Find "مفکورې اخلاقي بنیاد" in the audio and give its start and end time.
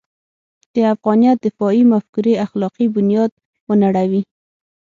1.93-3.31